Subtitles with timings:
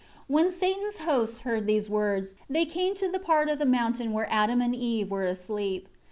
[0.27, 4.13] 4 When Satan's hosts heard these words, they came to the part of the mountain
[4.13, 5.87] where Adam and Eve were asleep.